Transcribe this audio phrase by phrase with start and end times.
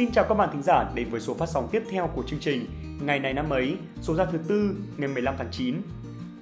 [0.00, 2.40] Xin chào các bạn thính giả đến với số phát sóng tiếp theo của chương
[2.40, 2.66] trình
[3.02, 5.74] Ngày này năm ấy, số ra thứ tư ngày 15 tháng 9.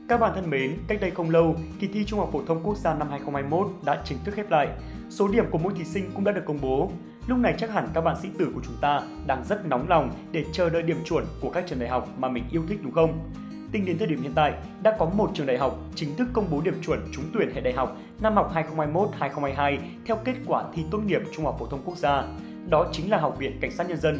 [0.09, 2.77] Các bạn thân mến, cách đây không lâu, kỳ thi Trung học phổ thông quốc
[2.77, 4.69] gia năm 2021 đã chính thức khép lại.
[5.11, 6.91] Số điểm của mỗi thí sinh cũng đã được công bố.
[7.27, 10.11] Lúc này chắc hẳn các bạn sĩ tử của chúng ta đang rất nóng lòng
[10.33, 12.93] để chờ đợi điểm chuẩn của các trường đại học mà mình yêu thích đúng
[12.93, 13.31] không?
[13.73, 14.53] Tính đến thời điểm hiện tại,
[14.83, 17.61] đã có một trường đại học chính thức công bố điểm chuẩn trúng tuyển hệ
[17.61, 21.83] đại học năm học 2021-2022 theo kết quả thi tốt nghiệp Trung học phổ thông
[21.85, 22.25] quốc gia.
[22.71, 24.19] Đó chính là Học viện Cảnh sát Nhân dân.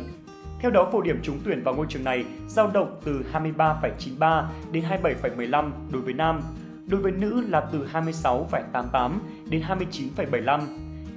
[0.61, 4.85] Theo đó, phổ điểm trúng tuyển vào ngôi trường này dao động từ 23,93 đến
[5.03, 6.43] 27,15 đối với nam,
[6.87, 9.11] đối với nữ là từ 26,88
[9.51, 10.61] đến 29,75.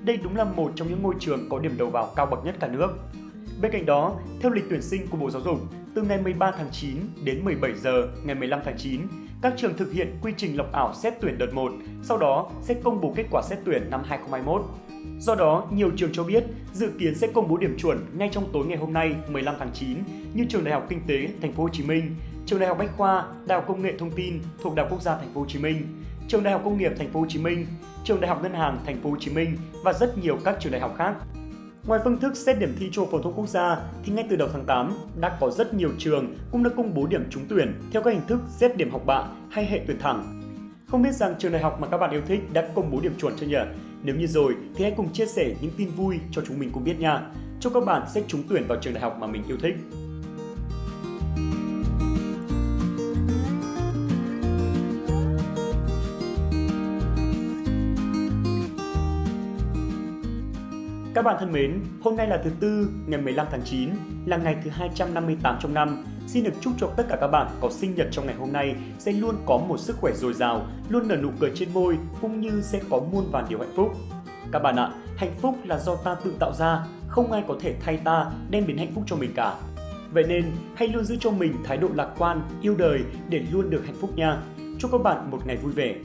[0.06, 2.56] Đây đúng là một trong những ngôi trường có điểm đầu vào cao bậc nhất
[2.60, 2.90] cả nước.
[3.62, 5.60] Bên cạnh đó, theo lịch tuyển sinh của Bộ Giáo dục,
[5.96, 9.02] từ ngày 13 tháng 9 đến 17 giờ ngày 15 tháng 9,
[9.42, 11.72] các trường thực hiện quy trình lọc ảo xét tuyển đợt 1,
[12.04, 14.62] sau đó sẽ công bố kết quả xét tuyển năm 2021.
[15.20, 18.50] Do đó, nhiều trường cho biết dự kiến sẽ công bố điểm chuẩn ngay trong
[18.54, 19.98] tối ngày hôm nay 15 tháng 9
[20.34, 22.98] như Trường Đại học Kinh tế Thành phố Hồ Chí Minh, Trường Đại học Bách
[22.98, 25.48] khoa, Đại học Công nghệ Thông tin thuộc Đại học Quốc gia Thành phố Hồ
[25.50, 25.88] Chí Minh,
[26.28, 27.66] Trường Đại học Công nghiệp Thành phố Hồ Chí Minh,
[28.04, 30.72] Trường Đại học Ngân hàng Thành phố Hồ Chí Minh và rất nhiều các trường
[30.72, 31.14] đại học khác.
[31.88, 34.50] Ngoài phương thức xét điểm thi trung phổ thông quốc gia thì ngay từ đầu
[34.54, 38.04] tháng 8 đã có rất nhiều trường cũng đã công bố điểm trúng tuyển theo
[38.04, 40.42] các hình thức xét điểm học bạ hay hệ tuyển thẳng.
[40.88, 43.14] Không biết rằng trường đại học mà các bạn yêu thích đã công bố điểm
[43.20, 43.58] chuẩn chưa nhỉ?
[44.04, 46.84] Nếu như rồi thì hãy cùng chia sẻ những tin vui cho chúng mình cùng
[46.84, 47.22] biết nha.
[47.60, 49.76] Chúc các bạn sẽ trúng tuyển vào trường đại học mà mình yêu thích.
[61.14, 63.90] Các bạn thân mến, hôm nay là thứ tư, ngày 15 tháng 9,
[64.26, 66.04] là ngày thứ 258 trong năm.
[66.32, 68.76] Xin được chúc cho tất cả các bạn có sinh nhật trong ngày hôm nay
[69.00, 72.42] sẽ luôn có một sức khỏe dồi dào, luôn nở nụ cười trên môi cũng
[72.42, 73.92] như sẽ có muôn vàn điều hạnh phúc.
[74.52, 77.76] Các bạn ạ, hạnh phúc là do ta tự tạo ra, không ai có thể
[77.80, 79.56] thay ta đem đến hạnh phúc cho mình cả.
[80.14, 83.70] Vậy nên, hãy luôn giữ cho mình thái độ lạc quan, yêu đời để luôn
[83.70, 84.42] được hạnh phúc nha.
[84.80, 85.96] Chúc các bạn một ngày vui vẻ.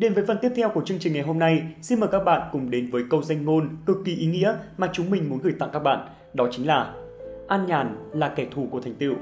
[0.00, 2.48] Đến với phần tiếp theo của chương trình ngày hôm nay, xin mời các bạn
[2.52, 5.52] cùng đến với câu danh ngôn cực kỳ ý nghĩa mà chúng mình muốn gửi
[5.58, 6.94] tặng các bạn, đó chính là
[7.48, 9.14] An nhàn là kẻ thù của thành tựu.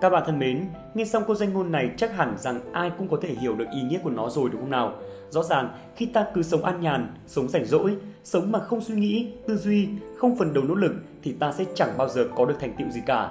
[0.00, 0.64] Các bạn thân mến,
[0.94, 3.64] nghe xong câu danh ngôn này chắc hẳn rằng ai cũng có thể hiểu được
[3.74, 4.94] ý nghĩa của nó rồi đúng không nào?
[5.30, 8.94] Rõ ràng khi ta cứ sống an nhàn, sống rảnh rỗi, sống mà không suy
[8.94, 10.92] nghĩ, tư duy, không phần đầu nỗ lực
[11.22, 13.30] thì ta sẽ chẳng bao giờ có được thành tựu gì cả.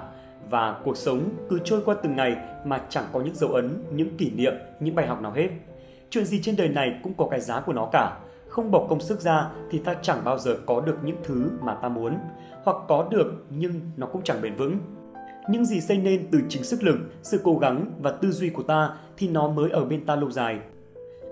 [0.50, 4.16] Và cuộc sống cứ trôi qua từng ngày mà chẳng có những dấu ấn, những
[4.16, 5.48] kỷ niệm, những bài học nào hết
[6.10, 8.18] chuyện gì trên đời này cũng có cái giá của nó cả.
[8.48, 11.74] Không bỏ công sức ra thì ta chẳng bao giờ có được những thứ mà
[11.74, 12.18] ta muốn,
[12.64, 14.78] hoặc có được nhưng nó cũng chẳng bền vững.
[15.48, 18.62] Những gì xây nên từ chính sức lực, sự cố gắng và tư duy của
[18.62, 20.58] ta thì nó mới ở bên ta lâu dài.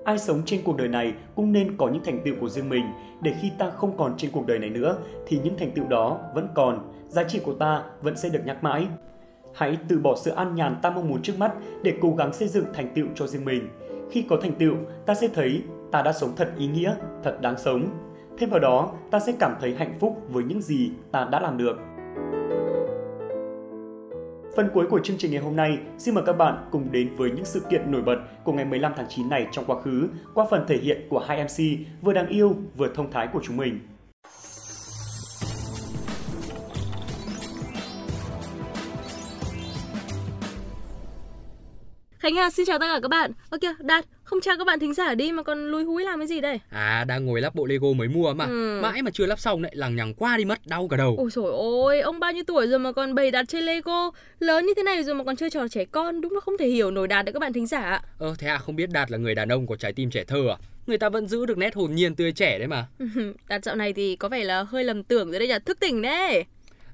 [0.05, 2.85] Ai sống trên cuộc đời này cũng nên có những thành tựu của riêng mình
[3.23, 4.97] để khi ta không còn trên cuộc đời này nữa
[5.27, 8.63] thì những thành tựu đó vẫn còn, giá trị của ta vẫn sẽ được nhắc
[8.63, 8.87] mãi.
[9.55, 11.53] Hãy từ bỏ sự an nhàn ta mong muốn trước mắt
[11.83, 13.69] để cố gắng xây dựng thành tựu cho riêng mình
[14.11, 14.75] khi có thành tựu,
[15.07, 17.89] ta sẽ thấy ta đã sống thật ý nghĩa, thật đáng sống.
[18.39, 21.59] Thêm vào đó, ta sẽ cảm thấy hạnh phúc với những gì ta đã làm
[21.59, 21.77] được.
[24.57, 27.31] Phần cuối của chương trình ngày hôm nay, xin mời các bạn cùng đến với
[27.31, 30.47] những sự kiện nổi bật của ngày 15 tháng 9 này trong quá khứ qua
[30.51, 33.81] phần thể hiện của hai MC vừa đáng yêu vừa thông thái của chúng mình.
[42.25, 43.33] Khánh Hà xin chào tất cả các bạn.
[43.51, 46.21] Ơ kìa, Đạt, không chào các bạn thính giả đi mà còn lùi húi làm
[46.21, 46.61] cái gì đây?
[46.69, 48.45] À, đang ngồi lắp bộ Lego mới mua mà.
[48.45, 48.81] Ừ.
[48.83, 51.15] Mãi mà chưa lắp xong lại lằng nhằng qua đi mất, đau cả đầu.
[51.19, 51.45] Ôi trời
[51.87, 54.11] ơi, ông bao nhiêu tuổi rồi mà còn bày đặt chơi Lego?
[54.39, 56.69] Lớn như thế này rồi mà còn chơi trò trẻ con, đúng là không thể
[56.69, 58.03] hiểu nổi Đạt được các bạn thính giả.
[58.19, 60.49] Ơ, thế à, không biết Đạt là người đàn ông có trái tim trẻ thơ
[60.51, 60.57] à?
[60.87, 62.87] Người ta vẫn giữ được nét hồn nhiên tươi trẻ đấy mà.
[63.49, 66.03] Đạt dạo này thì có vẻ là hơi lầm tưởng rồi đây là thức tỉnh
[66.03, 66.45] đấy.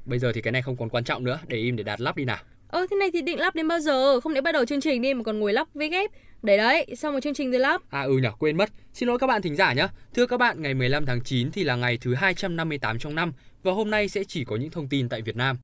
[0.04, 2.16] Bây giờ thì cái này không còn quan trọng nữa, để im để Đạt lắp
[2.16, 2.38] đi nào.
[2.70, 4.20] Ơ thế này thì định lắp đến bao giờ?
[4.20, 6.10] Không để bắt đầu chương trình đi mà còn ngồi lắp với ghép.
[6.42, 7.82] Đấy đấy, xong một chương trình rồi lắp.
[7.90, 8.70] À ừ nhỉ, quên mất.
[8.92, 9.86] Xin lỗi các bạn thính giả nhé.
[10.14, 13.32] Thưa các bạn, ngày 15 tháng 9 thì là ngày thứ 258 trong năm
[13.62, 15.56] và hôm nay sẽ chỉ có những thông tin tại Việt Nam.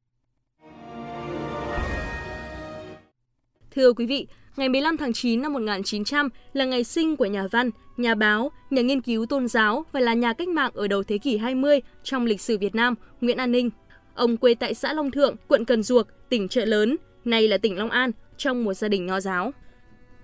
[3.70, 4.26] Thưa quý vị,
[4.56, 8.82] ngày 15 tháng 9 năm 1900 là ngày sinh của nhà văn, nhà báo, nhà
[8.82, 12.24] nghiên cứu tôn giáo và là nhà cách mạng ở đầu thế kỷ 20 trong
[12.24, 13.70] lịch sử Việt Nam, Nguyễn An Ninh.
[14.16, 17.78] Ông quê tại xã Long Thượng, quận Cần Duộc, tỉnh Trợ Lớn, nay là tỉnh
[17.78, 19.52] Long An, trong một gia đình nho giáo.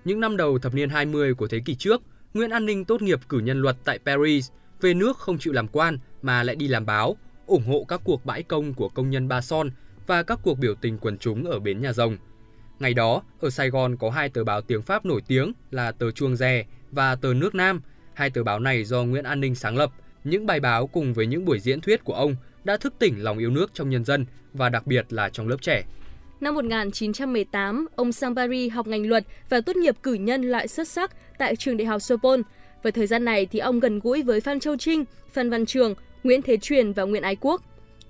[0.05, 2.01] Những năm đầu thập niên 20 của thế kỷ trước,
[2.33, 4.51] Nguyễn An Ninh tốt nghiệp cử nhân luật tại Paris,
[4.81, 8.25] về nước không chịu làm quan mà lại đi làm báo, ủng hộ các cuộc
[8.25, 9.69] bãi công của công nhân Ba Son
[10.07, 12.17] và các cuộc biểu tình quần chúng ở bến nhà rồng.
[12.79, 16.11] Ngày đó, ở Sài Gòn có hai tờ báo tiếng Pháp nổi tiếng là tờ
[16.11, 17.81] Chuông Rè và tờ Nước Nam.
[18.13, 19.91] Hai tờ báo này do Nguyễn An Ninh sáng lập.
[20.23, 23.37] Những bài báo cùng với những buổi diễn thuyết của ông đã thức tỉnh lòng
[23.37, 25.83] yêu nước trong nhân dân và đặc biệt là trong lớp trẻ.
[26.41, 30.87] Năm 1918, ông sang Paris học ngành luật và tốt nghiệp cử nhân loại xuất
[30.87, 32.43] sắc tại trường đại học Sorbonne.
[32.83, 35.95] Vào thời gian này thì ông gần gũi với Phan Châu Trinh, Phan Văn Trường,
[36.23, 37.61] Nguyễn Thế Truyền và Nguyễn Ái Quốc.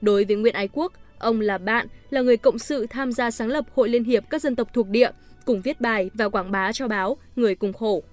[0.01, 3.47] Đối với Nguyễn Ái Quốc, ông là bạn, là người cộng sự tham gia sáng
[3.47, 5.11] lập Hội Liên hiệp các dân tộc thuộc địa,
[5.45, 8.03] cùng viết bài và quảng bá cho báo Người cùng khổ.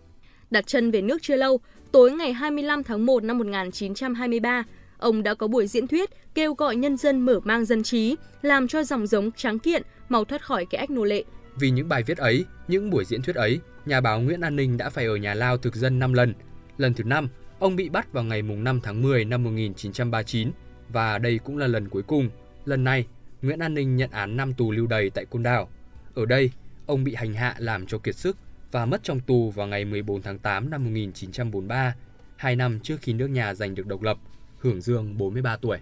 [0.50, 1.60] Đặt chân về nước chưa lâu,
[1.92, 4.64] tối ngày 25 tháng 1 năm 1923,
[5.00, 8.68] ông đã có buổi diễn thuyết kêu gọi nhân dân mở mang dân trí, làm
[8.68, 11.24] cho dòng giống trắng kiện mau thoát khỏi cái ách nô lệ.
[11.56, 14.76] Vì những bài viết ấy, những buổi diễn thuyết ấy, nhà báo Nguyễn An Ninh
[14.76, 16.34] đã phải ở nhà lao thực dân 5 lần.
[16.78, 20.50] Lần thứ 5, ông bị bắt vào ngày 5 tháng 10 năm 1939
[20.88, 22.30] và đây cũng là lần cuối cùng.
[22.64, 23.06] Lần này,
[23.42, 25.68] Nguyễn An Ninh nhận án 5 tù lưu đày tại Côn Đảo.
[26.14, 26.50] Ở đây,
[26.86, 28.36] ông bị hành hạ làm cho kiệt sức
[28.72, 31.94] và mất trong tù vào ngày 14 tháng 8 năm 1943,
[32.36, 34.18] hai năm trước khi nước nhà giành được độc lập,
[34.60, 35.78] hưởng dương 43 tuổi.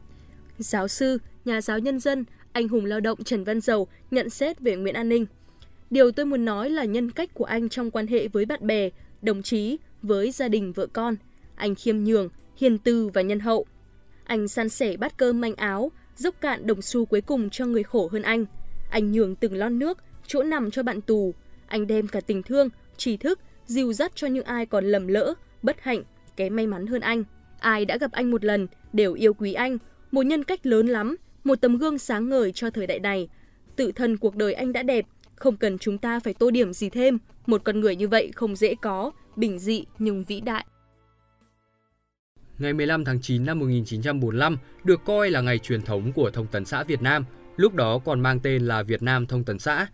[0.59, 4.61] Giáo sư, nhà giáo nhân dân, anh hùng lao động Trần Văn Dầu nhận xét
[4.61, 5.27] về Nguyễn An Ninh.
[5.91, 8.91] Điều tôi muốn nói là nhân cách của anh trong quan hệ với bạn bè,
[9.23, 11.17] đồng chí, với gia đình vợ con.
[11.55, 13.67] Anh khiêm nhường, hiền từ và nhân hậu.
[14.25, 17.83] Anh san sẻ bát cơm manh áo, dốc cạn đồng xu cuối cùng cho người
[17.83, 18.45] khổ hơn anh.
[18.91, 21.35] Anh nhường từng lon nước, chỗ nằm cho bạn tù.
[21.67, 25.35] Anh đem cả tình thương, trí thức, dìu dắt cho những ai còn lầm lỡ,
[25.63, 26.03] bất hạnh,
[26.37, 27.25] kém may mắn hơn anh.
[27.61, 29.79] Ai đã gặp anh một lần đều yêu quý anh,
[30.11, 33.29] một nhân cách lớn lắm, một tấm gương sáng ngời cho thời đại này.
[33.77, 35.07] Tự thân cuộc đời anh đã đẹp,
[35.37, 37.19] không cần chúng ta phải tô điểm gì thêm.
[37.47, 40.67] Một con người như vậy không dễ có, bình dị nhưng vĩ đại.
[42.59, 46.65] Ngày 15 tháng 9 năm 1945 được coi là ngày truyền thống của Thông tấn
[46.65, 47.25] xã Việt Nam,
[47.57, 49.87] lúc đó còn mang tên là Việt Nam Thông tấn xã.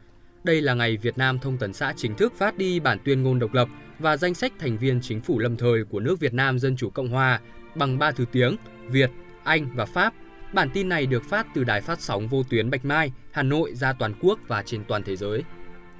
[0.44, 3.38] Đây là ngày Việt Nam Thông tấn xã chính thức phát đi bản tuyên ngôn
[3.38, 3.68] độc lập
[3.98, 6.90] và danh sách thành viên chính phủ lâm thời của nước Việt Nam Dân Chủ
[6.90, 7.40] Cộng Hòa
[7.74, 8.56] bằng ba thứ tiếng
[8.88, 9.10] Việt,
[9.44, 10.14] Anh và Pháp.
[10.52, 13.74] Bản tin này được phát từ đài phát sóng vô tuyến Bạch Mai, Hà Nội
[13.74, 15.42] ra toàn quốc và trên toàn thế giới.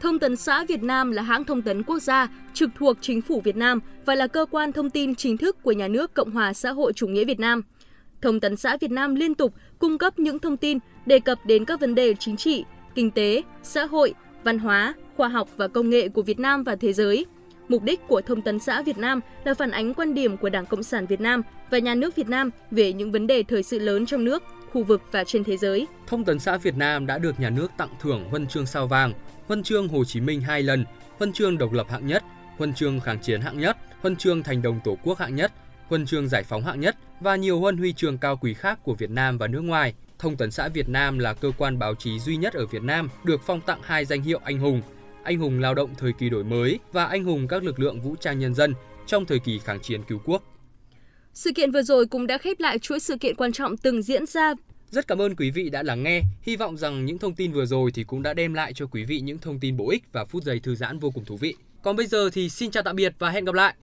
[0.00, 3.40] Thông tấn xã Việt Nam là hãng thông tấn quốc gia trực thuộc chính phủ
[3.40, 6.52] Việt Nam và là cơ quan thông tin chính thức của nhà nước Cộng hòa
[6.52, 7.62] xã hội chủ nghĩa Việt Nam.
[8.22, 11.64] Thông tấn xã Việt Nam liên tục cung cấp những thông tin đề cập đến
[11.64, 12.64] các vấn đề chính trị,
[12.94, 14.14] kinh tế, xã hội,
[14.44, 17.26] văn hóa, khoa học và công nghệ của Việt Nam và thế giới.
[17.68, 20.66] Mục đích của Thông tấn xã Việt Nam là phản ánh quan điểm của Đảng
[20.66, 23.78] Cộng sản Việt Nam và nhà nước Việt Nam về những vấn đề thời sự
[23.78, 24.42] lớn trong nước,
[24.72, 25.86] khu vực và trên thế giới.
[26.06, 29.12] Thông tấn xã Việt Nam đã được nhà nước tặng thưởng huân chương sao vàng,
[29.46, 30.84] huân chương Hồ Chí Minh hai lần,
[31.18, 32.24] huân chương độc lập hạng nhất,
[32.56, 35.52] huân chương kháng chiến hạng nhất, huân chương thành đồng tổ quốc hạng nhất,
[35.88, 38.94] huân chương giải phóng hạng nhất và nhiều huân huy chương cao quý khác của
[38.94, 39.94] Việt Nam và nước ngoài.
[40.18, 43.08] Thông tấn xã Việt Nam là cơ quan báo chí duy nhất ở Việt Nam
[43.24, 44.82] được phong tặng hai danh hiệu anh hùng,
[45.22, 48.16] anh hùng lao động thời kỳ đổi mới và anh hùng các lực lượng vũ
[48.20, 48.74] trang nhân dân
[49.06, 50.42] trong thời kỳ kháng chiến cứu quốc.
[51.34, 54.26] Sự kiện vừa rồi cũng đã khép lại chuỗi sự kiện quan trọng từng diễn
[54.26, 54.54] ra
[54.94, 56.22] rất cảm ơn quý vị đã lắng nghe.
[56.42, 59.04] Hy vọng rằng những thông tin vừa rồi thì cũng đã đem lại cho quý
[59.04, 61.54] vị những thông tin bổ ích và phút giây thư giãn vô cùng thú vị.
[61.82, 63.72] Còn bây giờ thì xin chào tạm biệt và hẹn gặp lại.